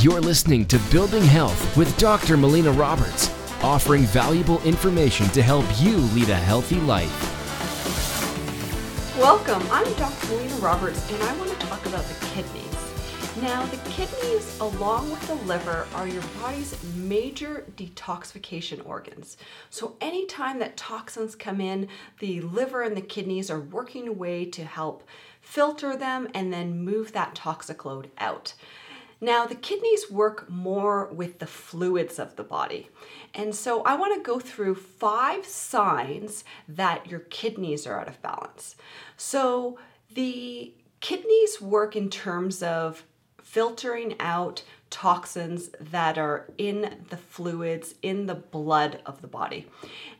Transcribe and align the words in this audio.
You're 0.00 0.20
listening 0.20 0.64
to 0.66 0.78
Building 0.92 1.24
Health 1.24 1.76
with 1.76 1.98
Dr. 1.98 2.36
Melina 2.36 2.70
Roberts, 2.70 3.34
offering 3.64 4.02
valuable 4.02 4.62
information 4.62 5.26
to 5.30 5.42
help 5.42 5.64
you 5.80 5.96
lead 5.96 6.28
a 6.28 6.36
healthy 6.36 6.76
life. 6.82 7.10
Welcome. 9.18 9.66
I'm 9.72 9.92
Dr. 9.94 10.28
Melina 10.28 10.54
Roberts, 10.58 11.10
and 11.10 11.20
I 11.24 11.36
want 11.38 11.50
to 11.50 11.66
talk 11.66 11.84
about 11.86 12.04
the 12.04 12.26
kidneys. 12.26 13.42
Now, 13.42 13.66
the 13.66 13.76
kidneys, 13.90 14.56
along 14.60 15.10
with 15.10 15.26
the 15.26 15.34
liver, 15.34 15.88
are 15.94 16.06
your 16.06 16.22
body's 16.40 16.76
major 16.94 17.66
detoxification 17.76 18.86
organs. 18.86 19.36
So, 19.68 19.96
anytime 20.00 20.60
that 20.60 20.76
toxins 20.76 21.34
come 21.34 21.60
in, 21.60 21.88
the 22.20 22.40
liver 22.42 22.82
and 22.82 22.96
the 22.96 23.00
kidneys 23.00 23.50
are 23.50 23.60
working 23.60 24.06
away 24.06 24.44
to 24.44 24.64
help 24.64 25.02
filter 25.40 25.96
them 25.96 26.28
and 26.34 26.52
then 26.52 26.84
move 26.84 27.10
that 27.14 27.34
toxic 27.34 27.84
load 27.84 28.12
out. 28.18 28.54
Now, 29.20 29.46
the 29.46 29.54
kidneys 29.54 30.10
work 30.10 30.48
more 30.48 31.06
with 31.06 31.38
the 31.40 31.46
fluids 31.46 32.18
of 32.18 32.36
the 32.36 32.44
body. 32.44 32.88
And 33.34 33.54
so 33.54 33.82
I 33.82 33.96
want 33.96 34.14
to 34.14 34.28
go 34.28 34.38
through 34.38 34.76
five 34.76 35.44
signs 35.44 36.44
that 36.68 37.08
your 37.08 37.20
kidneys 37.20 37.86
are 37.86 38.00
out 38.00 38.08
of 38.08 38.22
balance. 38.22 38.76
So 39.16 39.78
the 40.14 40.72
kidneys 41.00 41.60
work 41.60 41.96
in 41.96 42.10
terms 42.10 42.62
of 42.62 43.04
filtering 43.42 44.14
out 44.20 44.62
toxins 44.90 45.70
that 45.80 46.16
are 46.16 46.50
in 46.56 47.04
the 47.10 47.16
fluids, 47.16 47.94
in 48.02 48.26
the 48.26 48.34
blood 48.34 49.00
of 49.04 49.20
the 49.20 49.26
body. 49.26 49.66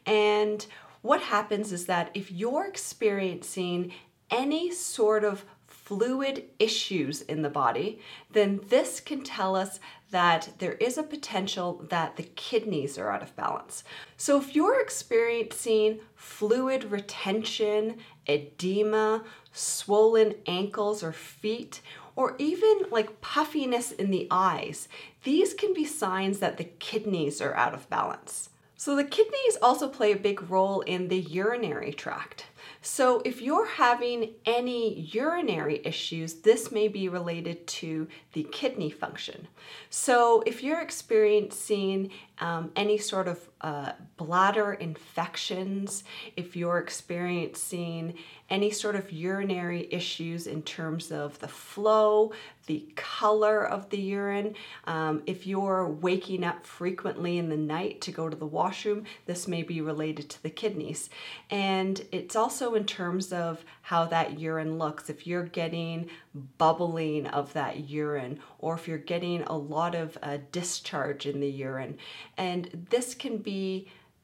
And 0.06 0.66
what 1.02 1.22
happens 1.22 1.72
is 1.72 1.86
that 1.86 2.10
if 2.14 2.30
you're 2.33 2.66
experiencing 2.66 3.92
any 4.30 4.70
sort 4.70 5.24
of 5.24 5.44
fluid 5.88 6.45
issues 6.59 7.23
in 7.23 7.41
the 7.41 7.48
body, 7.48 7.98
then 8.30 8.60
this 8.69 9.01
can 9.01 9.23
tell 9.23 9.56
us 9.56 9.80
that 10.11 10.51
there 10.59 10.74
is 10.74 10.98
a 10.98 11.02
potential 11.02 11.83
that 11.88 12.16
the 12.16 12.24
kidneys 12.37 12.98
are 12.98 13.11
out 13.11 13.23
of 13.23 13.34
balance. 13.37 13.84
So, 14.19 14.39
if 14.39 14.55
you're 14.55 14.83
experiencing 14.83 16.00
fluid 16.14 16.84
retention, 16.84 17.97
edema, 18.28 19.25
swollen 19.50 20.34
ankles 20.47 21.03
or 21.03 21.12
feet, 21.12 21.80
or 22.17 22.36
even 22.39 22.83
like 22.91 23.23
puffiness 23.23 23.91
in 23.91 24.11
the 24.11 24.28
eyes, 24.30 24.89
these 25.25 25.55
can 25.55 25.73
be 25.73 25.86
signs 25.86 26.39
that 26.41 26.58
the 26.58 26.64
kidneys 26.64 27.41
are 27.41 27.55
out 27.55 27.73
of 27.73 27.89
balance. 27.89 28.50
So, 28.77 28.95
the 28.95 29.05
kidneys 29.05 29.56
also 29.62 29.89
play 29.89 30.12
a 30.12 30.17
big 30.17 30.50
role 30.50 30.83
in 30.83 31.08
the 31.08 31.19
urinary 31.19 31.95
tract. 31.95 32.47
So, 32.80 33.20
if 33.24 33.42
you're 33.42 33.66
having 33.66 34.34
any 34.46 35.00
urinary 35.00 35.80
issues, 35.84 36.34
this 36.34 36.70
may 36.70 36.88
be 36.88 37.08
related 37.08 37.66
to 37.66 38.06
the 38.32 38.44
kidney 38.44 38.90
function. 38.90 39.48
So, 39.90 40.42
if 40.46 40.62
you're 40.62 40.80
experiencing 40.80 42.10
um, 42.40 42.70
any 42.76 42.98
sort 42.98 43.26
of 43.26 43.40
uh, 43.61 43.92
bladder 44.17 44.73
infections, 44.75 46.05
if 46.37 46.56
you're 46.56 46.78
experiencing 46.78 48.14
any 48.51 48.70
sort 48.70 48.97
of 48.97 49.12
urinary 49.12 49.89
issues 49.91 50.47
in 50.47 50.62
terms 50.62 51.11
of 51.12 51.39
the 51.41 51.48
flow, 51.48 52.33
the 52.67 52.86
color 52.97 53.67
of 53.67 53.91
the 53.91 53.98
urine, 53.98 54.55
um, 54.86 55.23
if 55.27 55.47
you're 55.47 55.89
waking 55.89 56.45
up 56.45 56.64
frequently 56.64 57.36
in 57.36 57.48
the 57.48 57.56
night 57.56 58.01
to 58.01 58.11
go 58.11 58.29
to 58.29 58.36
the 58.36 58.47
washroom, 58.47 59.05
this 59.27 59.48
may 59.48 59.62
be 59.62 59.81
related 59.81 60.31
to 60.31 60.42
the 60.42 60.51
kidneys. 60.51 61.11
And 61.51 62.01
it's 62.12 62.36
also 62.36 62.75
in 62.75 62.84
terms 62.84 63.33
of 63.33 63.64
how 63.83 64.05
that 64.06 64.39
urine 64.39 64.79
looks. 64.79 65.11
If 65.11 65.27
you're 65.27 65.45
getting 65.45 66.09
bubbling 66.56 67.27
of 67.27 67.53
that 67.55 67.89
urine, 67.89 68.39
or 68.59 68.75
if 68.75 68.86
you're 68.86 68.98
getting 68.98 69.42
a 69.42 69.56
lot 69.56 69.95
of 69.95 70.17
uh, 70.23 70.39
discharge 70.53 71.27
in 71.27 71.41
the 71.41 71.51
urine, 71.51 71.98
and 72.36 72.86
this 72.91 73.14
can 73.14 73.39
be 73.39 73.47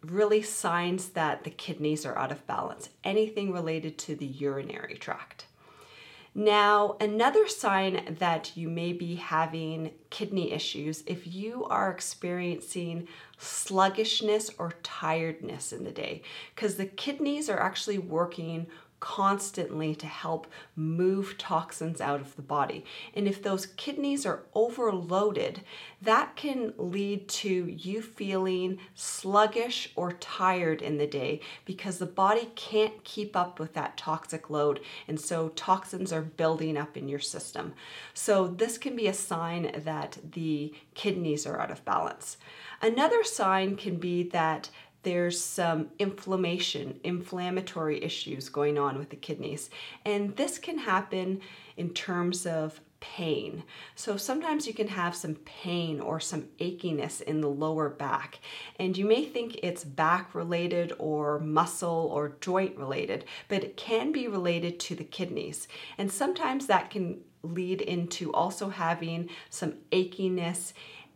really 0.03 0.43
signs 0.43 1.11
that 1.11 1.45
the 1.45 1.51
kidneys 1.51 2.05
are 2.05 2.19
out 2.19 2.33
of 2.33 2.47
balance, 2.47 2.91
anything 3.03 3.53
related 3.53 3.97
to 3.99 4.15
the 4.15 4.27
urinary 4.27 4.97
tract. 4.97 5.47
Now, 6.35 6.97
another 7.01 7.47
sign 7.47 8.17
that 8.19 8.57
you 8.57 8.69
may 8.69 8.93
be 8.93 9.15
having 9.15 9.93
kidney 10.11 10.51
issues 10.51 11.05
if 11.07 11.33
you 11.33 11.65
are 11.67 11.91
experiencing 11.91 13.07
sluggishness 13.39 14.51
or 14.59 14.73
tiredness 14.83 15.73
in 15.73 15.85
the 15.85 15.93
day, 15.93 16.23
because 16.55 16.75
the 16.75 16.87
kidneys 16.87 17.49
are 17.49 17.61
actually 17.61 17.99
working 17.99 18.67
constantly 19.05 19.95
to 19.95 20.07
help 20.07 20.47
move 20.75 21.37
toxins 21.37 22.01
out 22.01 22.23
of 22.23 22.35
the 22.37 22.43
body. 22.43 22.83
And 23.13 23.29
if 23.29 23.43
those 23.43 23.67
kidneys 23.67 24.25
are 24.25 24.45
overloaded, 24.55 25.61
that 26.01 26.37
can 26.37 26.73
lead 26.79 27.29
to 27.29 27.67
you 27.67 28.01
feeling 28.01 28.79
sluggish 28.95 29.93
or 29.95 30.13
tired 30.13 30.81
in 30.81 30.97
the 30.97 31.07
day 31.07 31.41
because 31.67 31.99
the 31.99 32.07
body 32.07 32.49
can't 32.55 33.05
keep 33.05 33.37
up 33.37 33.61
with 33.61 33.75
that 33.75 33.99
toxic 33.99 34.49
load. 34.49 34.81
And 35.07 35.21
so 35.21 35.51
toxins 35.51 36.11
are 36.11 36.23
building 36.23 36.79
up 36.79 36.97
in 36.97 37.07
your 37.07 37.21
system. 37.21 37.75
So 38.15 38.49
this 38.49 38.79
can 38.79 38.97
be 38.97 39.07
a 39.07 39.13
sign 39.13 39.83
that 39.85 40.17
the 40.33 40.73
kidneys 40.95 41.47
are 41.47 41.61
out 41.61 41.71
of 41.71 41.85
balance. 41.85 42.39
Another 42.81 43.23
sign 43.23 43.77
can 43.77 43.97
be 43.97 44.23
that 44.31 44.71
there's 45.05 45.41
some 45.41 45.91
inflammation, 45.99 46.99
inflammatory 47.05 48.03
issues 48.03 48.49
going 48.49 48.79
on 48.79 48.99
with 48.99 49.11
the 49.11 49.17
kidneys. 49.17 49.71
And 50.05 50.35
this 50.37 50.59
can 50.59 50.79
happen 50.79 51.41
in 51.77 51.91
terms 51.91 52.47
of 52.47 52.81
pain. 53.01 53.63
So 53.95 54.17
sometimes 54.17 54.67
you 54.67 54.73
can 54.73 54.89
have 54.89 55.15
some 55.15 55.35
pain 55.45 56.01
or 56.01 56.21
some 56.21 56.49
achiness 56.59 57.21
in 57.21 57.43
the 57.43 57.49
lower 57.49 57.91
back, 57.91 58.41
and 58.79 58.97
you 58.97 59.05
may 59.05 59.27
think 59.27 59.59
it's 59.63 59.85
back 59.85 60.35
related 60.35 60.95
or 60.99 61.39
muscle 61.39 62.09
or 62.11 62.37
joint 62.41 62.79
related, 62.79 63.27
but 63.49 63.63
it 63.63 63.77
can 63.77 64.11
be 64.11 64.27
related 64.27 64.81
to 64.81 64.95
the 64.95 65.05
kidneys. 65.05 65.69
And 65.99 66.11
sometimes 66.11 66.67
that 66.67 66.89
can 66.89 67.21
lead 67.43 67.83
into 67.83 68.33
also 68.33 68.71
having 68.71 69.29
some 69.51 69.75
achiness 69.93 70.73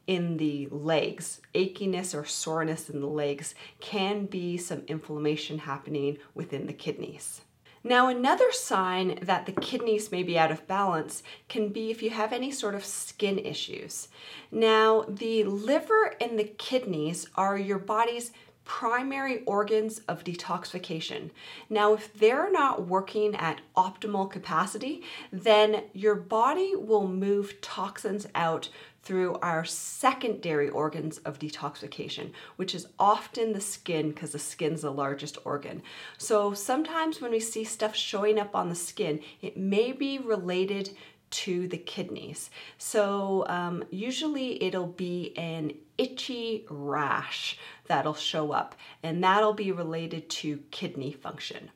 in 0.09 0.39
the 0.39 0.67
legs. 0.73 1.41
Achiness 1.55 2.19
or 2.19 2.25
soreness 2.25 2.91
in 2.91 3.01
the 3.01 3.07
legs 3.07 3.55
can 3.79 4.27
be 4.27 4.57
some 4.57 4.83
inflammation 4.89 5.59
happening 5.59 6.19
within 6.35 6.67
the 6.67 6.73
kidneys. 6.73 7.43
Now, 7.85 8.09
another 8.09 8.51
sign 8.51 9.19
that 9.23 9.47
the 9.47 9.53
kidneys 9.53 10.11
may 10.11 10.25
be 10.25 10.37
out 10.37 10.51
of 10.51 10.67
balance 10.67 11.23
can 11.49 11.69
be 11.69 11.91
if 11.91 12.03
you 12.03 12.11
have 12.11 12.33
any 12.33 12.51
sort 12.51 12.75
of 12.75 12.85
skin 12.85 13.39
issues. 13.39 14.09
Now, 14.51 15.05
the 15.07 15.45
liver 15.45 16.17
and 16.21 16.39
the 16.39 16.45
kidneys 16.45 17.29
are 17.37 17.57
your 17.57 17.79
body's 17.79 18.33
primary 18.69 19.43
organs 19.47 20.03
of 20.09 20.23
detoxification. 20.23 21.31
Now, 21.71 21.95
if 21.95 22.13
they're 22.13 22.53
not 22.53 22.87
working 22.87 23.35
at 23.35 23.63
optimal 23.75 24.31
capacity, 24.31 25.03
then 25.33 25.85
your 25.95 26.15
body 26.15 26.77
will 26.77 27.09
move 27.09 27.61
toxins 27.63 28.29
out 28.35 28.69
through 29.03 29.37
our 29.37 29.65
secondary 29.65 30.69
organs 30.69 31.17
of 31.19 31.39
detoxification, 31.39 32.31
which 32.57 32.75
is 32.75 32.89
often 32.99 33.55
the 33.55 33.61
skin 33.61 34.11
because 34.11 34.33
the 34.33 34.39
skin's 34.39 34.83
the 34.83 34.91
largest 34.91 35.39
organ. 35.47 35.83
So 36.19 36.53
sometimes 36.53 37.23
when 37.23 37.31
we 37.31 37.41
see 37.41 37.65
stuff 37.65 37.97
showing 37.97 38.39
up 38.39 38.55
on 38.55 38.69
the 38.69 38.75
skin, 38.75 39.21
it 39.41 39.57
may 39.57 39.93
be 39.93 40.19
related 40.19 40.91
to 41.31 41.69
the 41.69 41.79
kidneys. 41.79 42.51
So 42.79 43.45
um, 43.49 43.85
usually 43.91 44.63
it'll 44.63 44.87
be 44.87 45.37
an 45.37 45.73
itchy 45.99 46.65
rash 46.71 47.59
that'll 47.87 48.15
show 48.15 48.53
up, 48.53 48.75
and 49.03 49.23
that'll 49.23 49.55
be 49.55 49.73
related 49.73 50.31
to 50.31 50.59
kidney 50.71 51.13
function. 51.13 51.71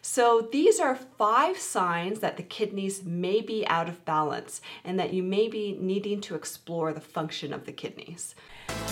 So, 0.00 0.48
these 0.52 0.78
are 0.78 0.94
five 0.94 1.58
signs 1.58 2.20
that 2.20 2.36
the 2.36 2.42
kidneys 2.42 3.04
may 3.04 3.40
be 3.40 3.66
out 3.66 3.88
of 3.88 4.04
balance 4.04 4.60
and 4.84 4.98
that 4.98 5.12
you 5.12 5.22
may 5.22 5.48
be 5.48 5.76
needing 5.78 6.20
to 6.22 6.34
explore 6.34 6.92
the 6.92 7.00
function 7.00 7.52
of 7.52 7.66
the 7.66 7.72
kidneys. 7.72 8.34